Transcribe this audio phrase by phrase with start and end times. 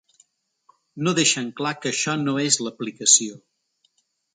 [1.07, 3.41] No deixen clar que això no és l’aplicació.